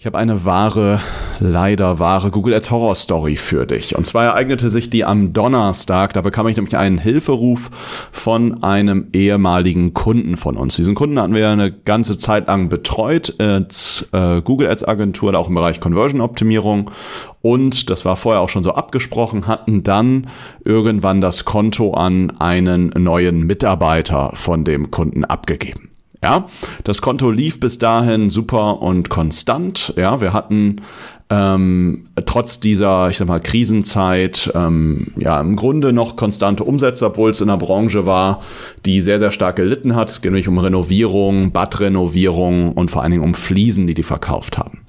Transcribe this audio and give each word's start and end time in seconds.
Ich 0.00 0.06
habe 0.06 0.16
eine 0.16 0.46
wahre, 0.46 1.02
leider 1.40 1.98
wahre 1.98 2.30
Google 2.30 2.54
Ads 2.54 2.70
Horror 2.70 2.94
Story 2.94 3.36
für 3.36 3.66
dich. 3.66 3.98
Und 3.98 4.06
zwar 4.06 4.24
ereignete 4.24 4.70
sich 4.70 4.88
die 4.88 5.04
am 5.04 5.34
Donnerstag. 5.34 6.14
Da 6.14 6.22
bekam 6.22 6.48
ich 6.48 6.56
nämlich 6.56 6.78
einen 6.78 6.96
Hilferuf 6.96 7.70
von 8.10 8.62
einem 8.62 9.08
ehemaligen 9.12 9.92
Kunden 9.92 10.38
von 10.38 10.56
uns. 10.56 10.76
Diesen 10.76 10.94
Kunden 10.94 11.20
hatten 11.20 11.34
wir 11.34 11.50
eine 11.50 11.70
ganze 11.70 12.16
Zeit 12.16 12.46
lang 12.46 12.70
betreut 12.70 13.34
als 13.38 14.08
äh, 14.12 14.40
Google 14.40 14.70
Ads 14.70 14.88
Agentur, 14.88 15.34
auch 15.34 15.48
im 15.48 15.54
Bereich 15.54 15.80
Conversion 15.80 16.22
Optimierung. 16.22 16.90
Und 17.42 17.90
das 17.90 18.06
war 18.06 18.16
vorher 18.16 18.40
auch 18.40 18.48
schon 18.48 18.62
so 18.62 18.72
abgesprochen, 18.72 19.46
hatten 19.46 19.82
dann 19.82 20.28
irgendwann 20.64 21.20
das 21.20 21.44
Konto 21.44 21.92
an 21.92 22.32
einen 22.38 22.88
neuen 22.96 23.46
Mitarbeiter 23.46 24.30
von 24.32 24.64
dem 24.64 24.90
Kunden 24.90 25.26
abgegeben. 25.26 25.89
Ja, 26.22 26.48
das 26.84 27.00
Konto 27.00 27.30
lief 27.30 27.60
bis 27.60 27.78
dahin 27.78 28.28
super 28.28 28.82
und 28.82 29.08
konstant. 29.08 29.94
Ja, 29.96 30.20
wir 30.20 30.34
hatten 30.34 30.82
ähm, 31.30 32.08
trotz 32.26 32.60
dieser, 32.60 33.08
ich 33.08 33.16
sag 33.16 33.28
mal, 33.28 33.40
Krisenzeit, 33.40 34.50
ähm, 34.54 35.12
ja, 35.16 35.40
im 35.40 35.56
Grunde 35.56 35.92
noch 35.92 36.16
konstante 36.16 36.64
Umsätze, 36.64 37.06
obwohl 37.06 37.30
es 37.30 37.40
in 37.40 37.48
einer 37.48 37.56
Branche 37.56 38.04
war, 38.04 38.42
die 38.84 39.00
sehr, 39.00 39.20
sehr 39.20 39.30
stark 39.30 39.56
gelitten 39.56 39.94
hat. 39.94 40.10
Es 40.10 40.20
geht 40.20 40.32
nämlich 40.32 40.48
um 40.48 40.58
Renovierung, 40.58 41.52
Badrenovierung 41.52 42.72
und 42.72 42.90
vor 42.90 43.02
allen 43.02 43.12
Dingen 43.12 43.24
um 43.24 43.34
Fliesen, 43.34 43.86
die 43.86 43.94
die 43.94 44.02
verkauft 44.02 44.58
haben. 44.58 44.80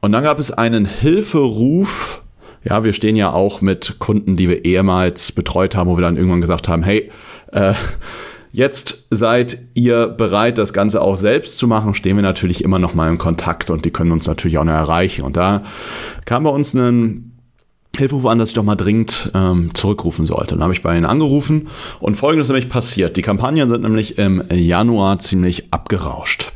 Und 0.00 0.12
dann 0.12 0.24
gab 0.24 0.40
es 0.40 0.50
einen 0.50 0.84
Hilferuf. 0.84 2.24
Ja, 2.64 2.82
wir 2.82 2.92
stehen 2.92 3.14
ja 3.14 3.32
auch 3.32 3.62
mit 3.62 4.00
Kunden, 4.00 4.36
die 4.36 4.48
wir 4.48 4.64
ehemals 4.64 5.30
betreut 5.32 5.76
haben, 5.76 5.88
wo 5.88 5.96
wir 5.96 6.02
dann 6.02 6.16
irgendwann 6.16 6.40
gesagt 6.40 6.68
haben, 6.68 6.82
hey, 6.82 7.10
äh, 7.52 7.72
Jetzt 8.50 9.06
seid 9.10 9.58
ihr 9.74 10.08
bereit, 10.08 10.58
das 10.58 10.72
Ganze 10.72 11.02
auch 11.02 11.16
selbst 11.16 11.58
zu 11.58 11.66
machen, 11.66 11.94
stehen 11.94 12.16
wir 12.16 12.22
natürlich 12.22 12.64
immer 12.64 12.78
noch 12.78 12.94
mal 12.94 13.08
in 13.10 13.18
Kontakt 13.18 13.70
und 13.70 13.84
die 13.84 13.90
können 13.90 14.12
uns 14.12 14.26
natürlich 14.26 14.58
auch 14.58 14.64
noch 14.64 14.72
erreichen. 14.72 15.22
Und 15.22 15.36
da 15.36 15.64
kam 16.24 16.44
bei 16.44 16.50
uns 16.50 16.74
ein 16.74 17.38
Hilferuf 17.96 18.26
an, 18.26 18.38
dass 18.38 18.50
ich 18.50 18.54
doch 18.54 18.62
mal 18.62 18.76
dringend 18.76 19.30
ähm, 19.34 19.74
zurückrufen 19.74 20.24
sollte. 20.24 20.54
Dann 20.54 20.62
habe 20.62 20.72
ich 20.72 20.82
bei 20.82 20.96
ihnen 20.96 21.04
angerufen 21.04 21.68
und 22.00 22.14
folgendes 22.14 22.48
nämlich 22.48 22.68
passiert. 22.68 23.16
Die 23.16 23.22
Kampagnen 23.22 23.68
sind 23.68 23.82
nämlich 23.82 24.18
im 24.18 24.42
Januar 24.52 25.18
ziemlich 25.18 25.72
abgerauscht. 25.72 26.52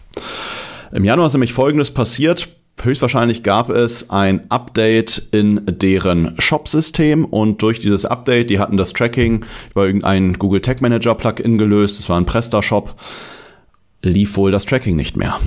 Im 0.93 1.05
Januar 1.05 1.27
ist 1.27 1.33
nämlich 1.33 1.53
folgendes 1.53 1.91
passiert 1.91 2.49
höchstwahrscheinlich 2.85 3.43
gab 3.43 3.71
es 3.71 4.11
ein 4.11 4.51
Update 4.51 5.29
in 5.33 5.63
deren 5.67 6.35
Shop-System 6.39 7.25
und 7.25 7.63
durch 7.63 7.81
dieses 7.81 8.05
Update, 8.05 8.51
die 8.51 8.59
hatten 8.59 8.77
das 8.77 8.93
Tracking 8.93 9.45
über 9.71 9.87
irgendein 9.87 10.35
Google 10.35 10.61
Tag 10.61 10.81
Manager 10.81 11.15
Plugin 11.15 11.59
gelöst, 11.59 11.99
das 11.99 12.09
war 12.09 12.19
ein 12.19 12.27
Presta-Shop, 12.27 12.95
lief 14.03 14.37
wohl 14.37 14.51
das 14.51 14.67
Tracking 14.67 14.97
nicht 14.97 15.17
mehr. 15.17 15.39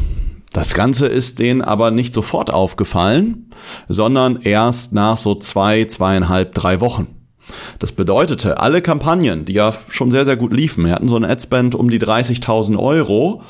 Das 0.51 0.73
Ganze 0.73 1.07
ist 1.07 1.39
denen 1.39 1.61
aber 1.61 1.91
nicht 1.91 2.13
sofort 2.13 2.49
aufgefallen, 2.49 3.49
sondern 3.89 4.39
erst 4.41 4.93
nach 4.93 5.17
so 5.17 5.35
zwei, 5.35 5.85
zweieinhalb, 5.85 6.55
drei 6.55 6.79
Wochen. 6.79 7.07
Das 7.79 7.91
bedeutete, 7.91 8.59
alle 8.59 8.81
Kampagnen, 8.81 9.45
die 9.45 9.53
ja 9.53 9.73
schon 9.89 10.11
sehr, 10.11 10.25
sehr 10.25 10.37
gut 10.37 10.53
liefen, 10.53 10.85
wir 10.85 10.93
hatten 10.93 11.09
so 11.09 11.17
ein 11.17 11.25
Adspend 11.25 11.75
um 11.75 11.89
die 11.89 11.99
30.000 11.99 12.77
Euro, 12.77 13.41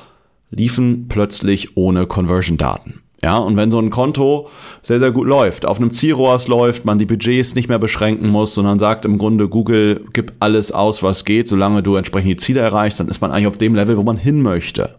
liefen 0.49 1.07
plötzlich 1.07 1.77
ohne 1.77 2.07
Conversion-Daten. 2.07 3.04
Ja, 3.23 3.37
und 3.37 3.57
wenn 3.57 3.71
so 3.71 3.79
ein 3.79 3.89
Konto 3.89 4.49
sehr, 4.81 4.99
sehr 4.99 5.11
gut 5.11 5.27
läuft, 5.27 5.65
auf 5.65 5.79
einem 5.79 5.91
Zielrohrs 5.91 6.47
läuft, 6.47 6.85
man 6.85 6.99
die 6.99 7.05
Budgets 7.05 7.55
nicht 7.55 7.69
mehr 7.69 7.79
beschränken 7.79 8.29
muss, 8.29 8.53
sondern 8.53 8.77
sagt 8.77 9.05
im 9.05 9.17
Grunde, 9.17 9.47
Google 9.47 10.05
gibt 10.13 10.33
alles 10.39 10.71
aus, 10.71 11.01
was 11.01 11.25
geht, 11.25 11.47
solange 11.47 11.81
du 11.81 11.95
entsprechend 11.95 12.29
die 12.29 12.35
Ziele 12.35 12.59
erreichst, 12.59 12.99
dann 12.99 13.07
ist 13.07 13.21
man 13.21 13.31
eigentlich 13.31 13.47
auf 13.47 13.57
dem 13.57 13.73
Level, 13.73 13.97
wo 13.97 14.03
man 14.03 14.17
hin 14.17 14.41
möchte. 14.41 14.95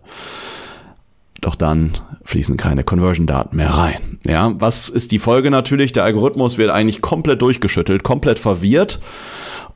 Doch 1.40 1.54
dann 1.54 1.92
fließen 2.24 2.56
keine 2.56 2.82
Conversion-Daten 2.82 3.56
mehr 3.56 3.70
rein. 3.70 4.18
Ja, 4.26 4.54
was 4.58 4.88
ist 4.88 5.12
die 5.12 5.18
Folge 5.18 5.50
natürlich? 5.50 5.92
Der 5.92 6.04
Algorithmus 6.04 6.58
wird 6.58 6.70
eigentlich 6.70 7.02
komplett 7.02 7.42
durchgeschüttelt, 7.42 8.02
komplett 8.02 8.38
verwirrt 8.38 8.98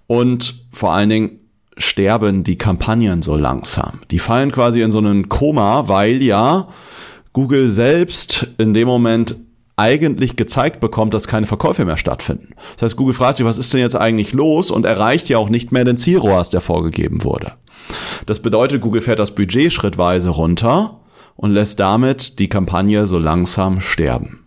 und 0.07 0.67
vor 0.73 0.93
allen 0.93 1.11
Dingen 1.11 1.41
sterben 1.77 2.43
die 2.43 2.59
Kampagnen 2.59 3.23
so 3.23 3.37
langsam. 3.37 4.01
Die 4.11 4.19
fallen 4.19 4.51
quasi 4.51 4.83
in 4.83 4.91
so 4.91 4.99
einen 4.99 5.29
Koma, 5.29 5.89
weil 5.89 6.23
ja 6.23 6.69
Google 7.33 7.69
selbst 7.69 8.49
in 8.59 8.75
dem 8.75 8.89
Moment 8.89 9.37
eigentlich 9.77 10.37
gezeigt 10.37 10.81
bekommt, 10.81 11.15
dass 11.15 11.27
keine 11.27 11.47
Verkäufe 11.47 11.85
mehr 11.85 11.97
stattfinden. 11.97 12.51
Das 12.75 12.83
heißt, 12.83 12.97
Google 12.97 13.15
fragt 13.15 13.37
sich, 13.37 13.47
was 13.47 13.57
ist 13.57 13.73
denn 13.73 13.81
jetzt 13.81 13.97
eigentlich 13.97 14.35
los 14.35 14.71
und 14.71 14.85
erreicht 14.85 15.29
ja 15.31 15.39
auch 15.39 15.49
nicht 15.49 15.73
mehr 15.73 15.85
den 15.85 15.97
Zielrohrs, 15.97 16.51
der 16.51 16.61
vorgegeben 16.61 17.25
wurde. 17.25 17.53
Das 18.27 18.41
bedeutet, 18.41 18.83
Google 18.83 19.01
fährt 19.01 19.19
das 19.19 19.35
Budget 19.35 19.73
schrittweise 19.73 20.29
runter 20.29 21.01
und 21.37 21.53
lässt 21.53 21.81
damit 21.81 22.39
die 22.39 22.49
Kampagne 22.49 23.07
so 23.07 23.19
langsam 23.19 23.81
sterben. 23.81 24.40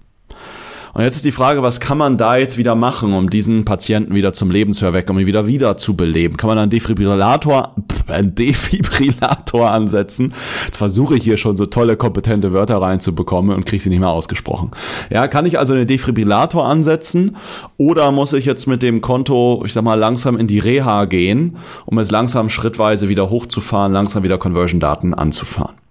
Und 0.96 1.02
jetzt 1.02 1.16
ist 1.16 1.26
die 1.26 1.32
Frage, 1.32 1.64
was 1.64 1.80
kann 1.80 1.98
man 1.98 2.20
da 2.20 2.38
jetzt 2.38 2.60
wieder 2.60 2.76
machen, 2.76 3.14
um 3.14 3.28
diesen 3.28 3.66
Patienten 3.66 4.14
wieder 4.14 4.32
zum 4.32 4.52
Leben 4.52 4.76
zu 4.76 4.86
erwecken, 4.86 5.12
um 5.12 5.20
ihn 5.20 5.26
wieder 5.26 5.48
wieder 5.48 5.76
zu 5.76 5.96
beleben? 5.96 6.38
Kann 6.38 6.50
man 6.50 6.60
einen 6.60 6.70
Defibrillator, 6.70 7.76
einen 8.08 8.36
Defibrillator 8.36 9.72
ansetzen? 9.72 10.36
Jetzt 10.66 10.78
versuche 10.78 11.16
ich 11.16 11.24
hier 11.24 11.38
schon 11.38 11.58
so 11.58 11.66
tolle, 11.66 11.98
kompetente 11.98 12.54
Wörter 12.54 12.80
reinzubekommen 12.80 13.56
und 13.56 13.66
kriege 13.66 13.82
sie 13.82 13.90
nicht 13.90 14.02
mehr 14.02 14.10
ausgesprochen. 14.10 14.70
Ja, 15.10 15.28
kann 15.28 15.48
ich 15.48 15.58
also 15.58 15.74
einen 15.74 15.88
Defibrillator 15.88 16.64
ansetzen 16.64 17.38
oder 17.78 18.12
muss 18.12 18.34
ich 18.34 18.46
jetzt 18.46 18.68
mit 18.68 18.84
dem 18.84 19.02
Konto, 19.02 19.64
ich 19.66 19.74
sag 19.74 19.84
mal, 19.84 19.96
langsam 19.96 20.38
in 20.38 20.46
die 20.46 20.60
Reha 20.60 21.06
gehen, 21.06 21.58
um 21.88 21.98
es 21.98 22.12
langsam 22.12 22.50
schrittweise 22.50 23.10
wieder 23.10 23.32
hochzufahren, 23.32 23.94
langsam 23.94 24.22
wieder 24.22 24.38
Conversion-Daten 24.38 25.16
anzufahren? 25.16 25.83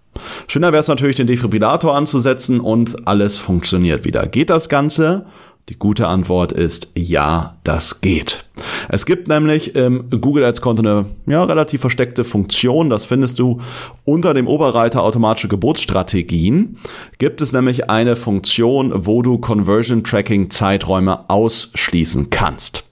Schöner 0.46 0.72
wäre 0.72 0.80
es 0.80 0.88
natürlich, 0.88 1.16
den 1.16 1.26
Defibrillator 1.26 1.94
anzusetzen 1.94 2.60
und 2.60 3.06
alles 3.06 3.38
funktioniert 3.38 4.04
wieder. 4.04 4.26
Geht 4.26 4.50
das 4.50 4.68
Ganze? 4.68 5.26
Die 5.68 5.78
gute 5.78 6.08
Antwort 6.08 6.50
ist 6.50 6.88
ja, 6.96 7.56
das 7.62 8.00
geht. 8.00 8.46
Es 8.88 9.06
gibt 9.06 9.28
nämlich 9.28 9.76
im 9.76 10.10
Google 10.10 10.44
Ads 10.44 10.60
Konto 10.60 10.82
eine 10.82 11.06
ja, 11.26 11.44
relativ 11.44 11.80
versteckte 11.80 12.24
Funktion, 12.24 12.90
das 12.90 13.04
findest 13.04 13.38
du 13.38 13.60
unter 14.04 14.34
dem 14.34 14.48
Oberreiter 14.48 15.04
automatische 15.04 15.46
Geburtsstrategien. 15.46 16.78
Gibt 17.18 17.40
es 17.40 17.52
nämlich 17.52 17.88
eine 17.88 18.16
Funktion, 18.16 18.92
wo 19.06 19.22
du 19.22 19.38
Conversion 19.38 20.02
Tracking 20.02 20.50
Zeiträume 20.50 21.30
ausschließen 21.30 22.30
kannst. 22.30 22.84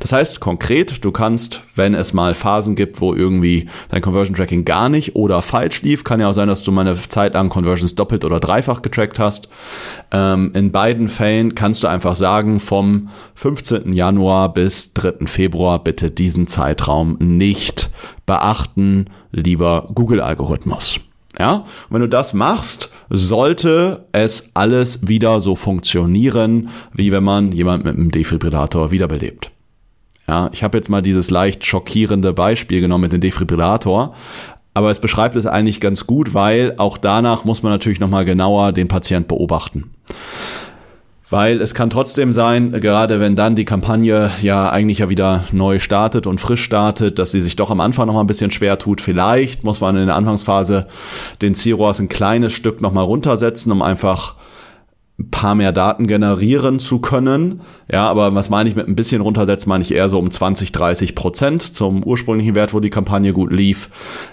Das 0.00 0.12
heißt 0.12 0.40
konkret, 0.40 1.04
du 1.04 1.12
kannst, 1.12 1.62
wenn 1.74 1.94
es 1.94 2.12
mal 2.12 2.34
Phasen 2.34 2.74
gibt, 2.74 3.00
wo 3.00 3.14
irgendwie 3.14 3.68
dein 3.90 4.02
Conversion 4.02 4.34
Tracking 4.34 4.64
gar 4.64 4.88
nicht 4.88 5.16
oder 5.16 5.42
falsch 5.42 5.82
lief, 5.82 6.04
kann 6.04 6.20
ja 6.20 6.28
auch 6.28 6.34
sein, 6.34 6.48
dass 6.48 6.64
du 6.64 6.72
mal 6.72 6.86
eine 6.86 6.96
Zeit 6.96 7.34
lang 7.34 7.48
Conversions 7.48 7.94
doppelt 7.94 8.24
oder 8.24 8.40
dreifach 8.40 8.82
getrackt 8.82 9.18
hast. 9.18 9.48
Ähm, 10.10 10.52
in 10.54 10.72
beiden 10.72 11.08
Fällen 11.08 11.54
kannst 11.54 11.82
du 11.82 11.88
einfach 11.88 12.16
sagen, 12.16 12.60
vom 12.60 13.08
15. 13.34 13.92
Januar 13.92 14.52
bis 14.52 14.92
3. 14.94 15.26
Februar 15.26 15.82
bitte 15.82 16.10
diesen 16.10 16.46
Zeitraum 16.46 17.16
nicht 17.20 17.90
beachten, 18.26 19.06
lieber 19.32 19.88
Google-Algorithmus. 19.94 21.00
Ja, 21.38 21.64
wenn 21.90 22.00
du 22.00 22.08
das 22.08 22.32
machst, 22.32 22.90
sollte 23.10 24.06
es 24.12 24.50
alles 24.54 25.08
wieder 25.08 25.40
so 25.40 25.56
funktionieren, 25.56 26.70
wie 26.92 27.10
wenn 27.10 27.24
man 27.24 27.50
jemand 27.50 27.84
mit 27.84 27.96
einem 27.96 28.10
Defibrillator 28.10 28.92
wiederbelebt. 28.92 29.50
Ja, 30.26 30.48
ich 30.52 30.62
habe 30.62 30.78
jetzt 30.78 30.88
mal 30.88 31.02
dieses 31.02 31.30
leicht 31.30 31.66
schockierende 31.66 32.32
Beispiel 32.32 32.80
genommen 32.80 33.02
mit 33.02 33.12
dem 33.12 33.20
Defibrillator, 33.20 34.14
aber 34.72 34.90
es 34.90 34.98
beschreibt 34.98 35.36
es 35.36 35.46
eigentlich 35.46 35.80
ganz 35.80 36.06
gut, 36.06 36.34
weil 36.34 36.74
auch 36.78 36.98
danach 36.98 37.44
muss 37.44 37.62
man 37.62 37.72
natürlich 37.72 38.00
nochmal 38.00 38.24
genauer 38.24 38.72
den 38.72 38.88
Patient 38.88 39.28
beobachten. 39.28 39.90
Weil 41.30 41.60
es 41.60 41.74
kann 41.74 41.90
trotzdem 41.90 42.32
sein, 42.32 42.70
gerade 42.80 43.18
wenn 43.18 43.34
dann 43.34 43.56
die 43.56 43.64
Kampagne 43.64 44.30
ja 44.42 44.70
eigentlich 44.70 44.98
ja 44.98 45.08
wieder 45.08 45.44
neu 45.52 45.78
startet 45.78 46.26
und 46.26 46.40
frisch 46.40 46.62
startet, 46.62 47.18
dass 47.18 47.32
sie 47.32 47.40
sich 47.40 47.56
doch 47.56 47.70
am 47.70 47.80
Anfang 47.80 48.06
noch 48.06 48.14
mal 48.14 48.20
ein 48.20 48.26
bisschen 48.26 48.50
schwer 48.50 48.78
tut. 48.78 49.00
Vielleicht 49.00 49.64
muss 49.64 49.80
man 49.80 49.96
in 49.96 50.06
der 50.06 50.16
Anfangsphase 50.16 50.86
den 51.40 51.54
CROAS 51.54 51.98
ein 52.00 52.08
kleines 52.08 52.52
Stück 52.52 52.80
noch 52.80 52.92
mal 52.92 53.02
runtersetzen, 53.02 53.72
um 53.72 53.80
einfach 53.80 54.36
ein 55.16 55.30
paar 55.30 55.54
mehr 55.54 55.70
Daten 55.70 56.08
generieren 56.08 56.80
zu 56.80 56.98
können. 56.98 57.60
Ja, 57.90 58.08
aber 58.08 58.34
was 58.34 58.50
meine 58.50 58.68
ich 58.68 58.74
mit 58.74 58.88
ein 58.88 58.96
bisschen 58.96 59.20
runtersetzen, 59.20 59.68
meine 59.68 59.84
ich 59.84 59.94
eher 59.94 60.08
so 60.08 60.18
um 60.18 60.28
20, 60.28 60.72
30 60.72 61.14
Prozent 61.14 61.62
zum 61.62 62.02
ursprünglichen 62.02 62.56
Wert, 62.56 62.74
wo 62.74 62.80
die 62.80 62.90
Kampagne 62.90 63.32
gut 63.32 63.52
lief 63.52 63.90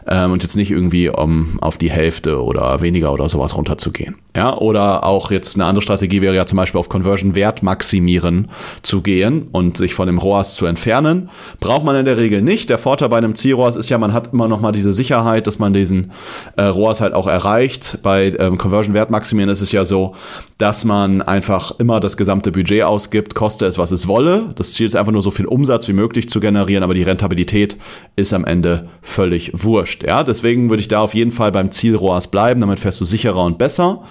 ähm, 0.08 0.32
und 0.32 0.42
jetzt 0.42 0.56
nicht 0.56 0.72
irgendwie 0.72 1.10
um 1.10 1.60
auf 1.62 1.78
die 1.78 1.92
Hälfte 1.92 2.42
oder 2.42 2.82
weniger 2.82 3.14
oder 3.14 3.30
sowas 3.30 3.56
runterzugehen. 3.56 4.16
Ja, 4.36 4.58
oder 4.58 5.04
auch 5.04 5.30
jetzt 5.30 5.56
eine 5.56 5.66
andere 5.66 5.84
Strategie 5.84 6.22
wäre 6.22 6.36
ja 6.36 6.48
zum 6.48 6.58
Beispiel 6.58 6.80
auf 6.80 6.90
Conversion 6.90 7.36
Wert 7.36 7.62
maximieren 7.62 8.50
zu 8.82 9.02
gehen 9.02 9.50
und 9.52 9.78
sich 9.78 9.94
von 9.94 10.08
dem 10.08 10.18
ROAS 10.18 10.56
zu 10.56 10.66
entfernen. 10.66 11.30
Braucht 11.60 11.86
man 11.86 11.96
in 11.96 12.06
der 12.06 12.18
Regel 12.18 12.42
nicht. 12.42 12.72
Der 12.72 12.80
Vorteil 12.80 13.10
bei 13.10 13.18
einem 13.18 13.36
Ziel-ROAS 13.36 13.76
ist 13.76 13.90
ja, 13.90 14.00
man 14.00 14.14
hat 14.14 14.34
immer 14.34 14.48
noch 14.48 14.62
mal 14.62 14.72
diese 14.72 14.94
Sicherheit, 14.94 15.46
dass 15.46 15.60
man 15.60 15.74
diesen 15.74 16.12
äh, 16.56 16.64
ROAS 16.64 17.02
halt 17.02 17.14
auch 17.14 17.28
erreicht. 17.28 18.00
Bei 18.02 18.34
ähm, 18.40 18.58
Conversion 18.58 18.96
Wert 18.96 19.12
maximieren 19.12 19.50
ist 19.50 19.62
es 19.62 19.72
ja 19.72 19.86
so, 19.86 20.16
dass 20.58 20.71
dass 20.72 20.86
man 20.86 21.22
einfach 21.22 21.78
immer 21.80 22.00
das 22.00 22.16
gesamte 22.16 22.54
Budget 22.54 22.84
ausgibt, 22.84 23.36
koste 23.36 23.66
es, 23.66 23.78
was 23.78 23.92
es 23.92 24.08
wolle. 24.08 24.54
Das 24.56 24.72
Ziel 24.72 24.88
ist 24.88 24.96
einfach 24.96 25.12
nur 25.12 25.22
so 25.22 25.30
viel 25.30 25.46
Umsatz 25.46 25.86
wie 25.90 25.94
möglich 25.94 26.30
zu 26.30 26.40
generieren, 26.40 26.82
aber 26.82 26.94
die 26.94 27.04
Rentabilität 27.04 27.76
ist 28.16 28.32
am 28.32 28.46
Ende 28.46 28.88
völlig 29.02 29.52
wurscht. 29.54 30.06
Ja, 30.08 30.24
deswegen 30.24 30.70
würde 30.70 30.80
ich 30.80 30.88
da 30.88 31.02
auf 31.02 31.14
jeden 31.14 31.34
Fall 31.34 31.52
beim 31.52 31.74
Ziel 31.74 31.94
ROAS 31.94 32.28
bleiben, 32.28 32.62
damit 32.62 32.80
fährst 32.80 33.02
du 33.02 33.06
sicherer 33.06 33.44
und 33.44 33.58
besser. 33.58 34.04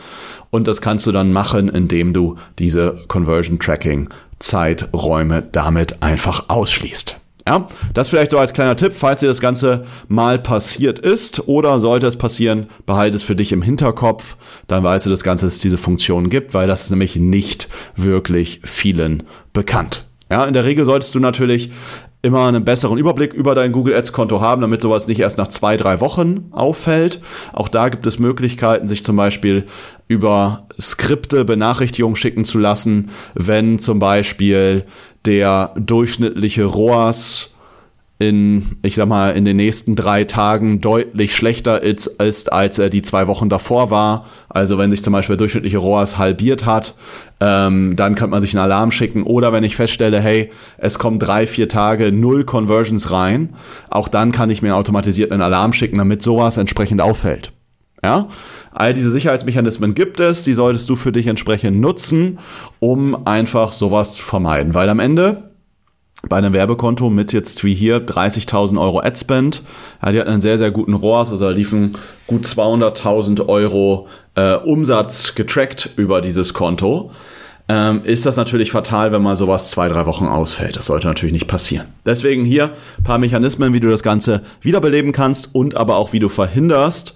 Und 0.51 0.69
das 0.69 0.83
kannst 0.83 1.07
du 1.07 1.13
dann 1.13 1.33
machen, 1.33 1.71
indem 1.71 2.13
du 2.13 2.37
diese 2.59 2.99
Conversion 3.09 3.59
Tracking 3.59 4.11
Zeiträume 4.39 5.43
damit 5.53 6.03
einfach 6.03 6.51
ausschließt. 6.51 7.17
Ja, 7.51 7.67
das 7.95 8.11
vielleicht 8.11 8.31
so 8.31 8.39
als 8.39 8.53
kleiner 8.53 8.77
Tipp, 8.77 8.93
falls 8.95 9.19
dir 9.19 9.27
das 9.27 9.41
Ganze 9.41 9.85
mal 10.07 10.39
passiert 10.39 11.01
ist 11.01 11.49
oder 11.49 11.81
sollte 11.81 12.07
es 12.07 12.15
passieren, 12.15 12.69
behalte 12.87 13.17
es 13.17 13.25
für 13.25 13.35
dich 13.35 13.51
im 13.51 13.61
Hinterkopf, 13.61 14.37
dann 14.69 14.85
weißt 14.85 15.07
du 15.07 15.11
das 15.11 15.25
Ganze, 15.25 15.47
dass 15.47 15.55
es 15.55 15.61
diese 15.61 15.77
Funktion 15.77 16.31
gibt, 16.31 16.55
weil 16.55 16.69
das 16.69 16.85
ist 16.85 16.91
nämlich 16.91 17.17
nicht 17.17 17.69
wirklich 17.97 18.61
vielen 18.63 19.25
bekannt. 19.53 20.07
Ja, 20.31 20.45
in 20.45 20.55
der 20.55 20.63
Regel 20.63 20.85
solltest 20.85 21.13
du 21.17 21.19
natürlich 21.19 21.73
immer 22.23 22.47
einen 22.47 22.65
besseren 22.65 22.99
Überblick 22.99 23.33
über 23.33 23.57
dein 23.57 23.73
Google 23.73 23.97
Ads 23.97 24.13
Konto 24.13 24.41
haben, 24.41 24.61
damit 24.61 24.83
sowas 24.83 25.09
nicht 25.09 25.19
erst 25.19 25.39
nach 25.39 25.49
zwei, 25.49 25.77
drei 25.77 26.01
Wochen 26.01 26.51
auffällt. 26.53 27.21
Auch 27.53 27.69
da 27.69 27.89
gibt 27.89 28.07
es 28.07 28.21
Möglichkeiten, 28.21 28.87
sich 28.87 29.03
zum 29.03 29.17
Beispiel 29.17 29.65
über 30.07 30.67
Skripte 30.79 31.45
Benachrichtigungen 31.45 32.17
schicken 32.17 32.45
zu 32.45 32.59
lassen, 32.59 33.11
wenn 33.35 33.79
zum 33.79 33.99
Beispiel 33.99 34.85
der 35.27 35.73
durchschnittliche 35.77 36.65
ROAS 36.65 37.55
in, 38.21 38.77
ich 38.83 38.97
sag 38.97 39.09
mal, 39.09 39.31
in 39.31 39.47
den 39.47 39.57
nächsten 39.57 39.97
drei 39.97 40.25
Tagen 40.25 40.83
deutlich 40.83 41.35
schlechter 41.35 41.83
ist, 41.83 42.07
ist, 42.07 42.53
als 42.53 42.79
er 42.79 42.91
die 42.91 43.01
zwei 43.01 43.27
Wochen 43.27 43.49
davor 43.49 43.91
war. 43.91 44.27
Also 44.51 44.77
wenn 44.77 44.91
sich 44.91 45.03
zum 45.03 45.15
Beispiel 45.15 45.39
durchschnittliche 45.39 45.79
ROAS 45.79 46.19
halbiert 46.19 46.67
hat, 46.67 46.95
ähm, 47.41 47.97
dann 47.97 48.15
kann 48.15 48.29
man 48.29 48.43
sich 48.43 48.55
einen 48.55 48.63
Alarm 48.63 48.91
schicken. 48.91 49.23
Oder 49.23 49.55
wenn 49.55 49.65
ich 49.65 49.75
feststelle, 49.75 50.21
hey, 50.21 50.51
es 50.77 50.99
kommen 50.99 51.19
drei, 51.19 51.47
vier 51.47 51.71
Tage 51.71 52.13
null 52.13 52.45
Conversions 52.45 53.11
rein, 53.11 53.55
auch 53.89 54.09
dann 54.09 54.33
kann 54.33 54.51
ich 54.51 54.61
mir 54.61 54.77
automatisiert 54.77 55.33
einen 55.33 55.41
Alarm 55.41 55.73
schicken, 55.73 55.97
damit 55.97 56.21
sowas 56.21 56.59
entsprechend 56.59 57.01
auffällt. 57.01 57.53
Ja, 58.03 58.29
all 58.73 58.95
diese 58.95 59.11
Sicherheitsmechanismen 59.11 59.95
gibt 59.95 60.21
es, 60.21 60.43
die 60.43 60.55
solltest 60.55 60.89
du 60.89 60.97
für 60.97 61.13
dich 61.13 61.27
entsprechend 61.27 61.81
nutzen, 61.81 62.39
um 62.79 63.27
einfach 63.27 63.73
sowas 63.73 64.15
zu 64.15 64.23
vermeiden. 64.23 64.73
Weil 64.73 64.89
am 64.89 65.01
Ende 65.01 65.51
bei 66.29 66.37
einem 66.37 66.53
Werbekonto 66.53 67.11
mit 67.11 67.33
jetzt 67.33 67.65
wie 67.65 67.75
hier 67.75 68.07
30.000 68.07 68.81
Euro 68.81 69.01
Adspend, 69.01 69.63
ja, 70.03 70.13
die 70.13 70.21
hatten 70.21 70.31
einen 70.31 70.41
sehr, 70.41 70.59
sehr 70.59 70.71
guten 70.71 70.95
ROAS, 70.95 71.31
also 71.31 71.47
da 71.47 71.51
liefen 71.51 71.97
gut 72.27 72.45
200.000 72.45 73.49
Euro 73.49 74.07
äh, 74.35 74.55
Umsatz 74.57 75.35
getrackt 75.35 75.91
über 75.97 76.21
dieses 76.21 76.55
Konto 76.55 77.11
ähm, 77.71 78.03
ist 78.05 78.27
das 78.27 78.37
natürlich 78.37 78.73
fatal, 78.73 79.13
wenn 79.13 79.23
mal 79.23 79.37
sowas 79.37 79.71
zwei, 79.71 79.89
drei 79.89 80.05
Wochen 80.05 80.27
ausfällt. 80.27 80.75
Das 80.75 80.87
sollte 80.87 81.07
natürlich 81.07 81.33
nicht 81.33 81.47
passieren. 81.47 81.87
Deswegen 82.05 82.45
hier 82.45 82.73
ein 82.99 83.05
paar 83.05 83.19
Mechanismen, 83.19 83.73
wie 83.73 83.79
du 83.79 83.89
das 83.89 84.03
Ganze 84.03 84.43
wiederbeleben 84.61 85.13
kannst 85.13 85.55
und 85.55 85.77
aber 85.77 85.95
auch 85.97 86.13
wie 86.13 86.19
du 86.19 86.29
verhinderst, 86.29 87.15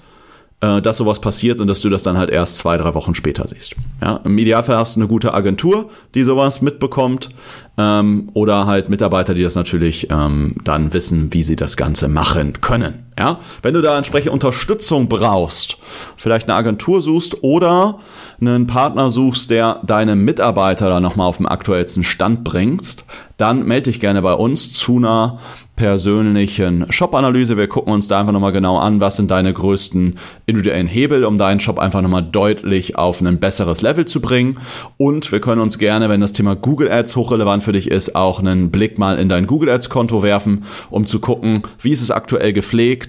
äh, 0.65 0.81
dass 0.81 0.97
sowas 0.97 1.21
passiert 1.21 1.61
und 1.61 1.67
dass 1.67 1.81
du 1.83 1.91
das 1.91 2.03
dann 2.03 2.17
halt 2.17 2.31
erst 2.31 2.59
zwei, 2.59 2.79
drei 2.79 2.95
Wochen 2.95 3.15
später 3.15 3.47
siehst. 3.47 3.75
Ja, 4.01 4.21
Im 4.25 4.39
Idealfall 4.39 4.79
hast 4.79 4.97
du 4.97 5.01
eine 5.01 5.09
gute 5.09 5.35
Agentur, 5.35 5.91
die 6.15 6.25
sowas 6.25 6.63
mitbekommt 6.63 7.29
ähm, 7.77 8.31
oder 8.33 8.67
halt 8.67 8.89
Mitarbeiter, 8.89 9.35
die 9.35 9.43
das 9.43 9.57
natürlich 9.57 10.09
ähm, 10.11 10.57
dann 10.65 10.93
wissen, 10.95 11.35
wie 11.35 11.43
sie 11.43 11.57
das 11.57 11.77
Ganze 11.77 12.09
machen 12.09 12.55
können. 12.61 13.04
Ja, 13.19 13.39
wenn 13.63 13.75
du 13.75 13.81
da 13.81 13.97
entsprechend 13.97 14.33
Unterstützung 14.33 15.09
brauchst, 15.09 15.77
vielleicht 16.17 16.49
eine 16.49 16.57
Agentur 16.57 17.01
suchst 17.01 17.45
oder 17.45 18.01
einen 18.41 18.67
Partner 18.67 19.11
suchst, 19.11 19.51
der 19.51 19.81
deine 19.85 20.17
Mitarbeiter 20.17 20.89
da 20.89 21.01
nochmal 21.01 21.29
auf 21.29 21.37
dem 21.37 21.47
aktuellsten 21.47 22.03
Stand 22.03 22.43
bringst, 22.43 23.05
dann 23.37 23.65
melde 23.65 23.91
dich 23.91 24.01
gerne 24.01 24.23
bei 24.23 24.35
uns 24.35 24.73
zu 24.73 24.97
einer 24.97 25.39
persönlichen 25.77 26.87
Shop-Analyse. 26.91 27.57
Wir 27.57 27.67
gucken 27.67 27.93
uns 27.93 28.07
da 28.07 28.21
einfach 28.21 28.33
nochmal 28.33 28.53
genau 28.53 28.79
an, 28.79 29.01
was 29.01 29.17
sind 29.17 29.31
deine 29.31 29.53
größten 29.53 30.17
individuellen 30.47 30.87
Hebel, 30.87 31.25
um 31.25 31.37
deinen 31.37 31.59
Shop 31.59 31.81
einfach 31.81 32.01
nochmal 32.01 32.23
deutlich 32.23 32.97
auf 32.97 33.21
ein 33.21 33.41
besseres 33.41 33.83
Level 33.83 34.05
zu 34.05 34.21
bringen. 34.21 34.59
Und 34.99 35.33
wir 35.33 35.41
können 35.41 35.61
uns 35.61 35.79
gerne, 35.79 36.09
wenn 36.09 36.21
das 36.21 36.33
Thema 36.33 36.55
Google 36.55 36.93
Ads 36.93 37.17
hochrelevant 37.17 37.65
für 37.65 37.73
dich 37.73 37.91
ist, 37.91 38.15
auch 38.15 38.39
einen 38.39 38.71
Blick 38.71 38.99
mal 38.99 39.19
in 39.19 39.29
dein 39.29 39.49
Google 39.49 39.71
Ads 39.71 39.91
Konto 39.91 40.23
werfen, 40.23 40.65
um 40.91 41.07
zu 41.07 41.19
gucken, 41.19 41.63
wie 41.81 41.91
ist 41.91 42.03
es 42.03 42.13
aktuell 42.13 42.53
gepflegt, 42.53 43.04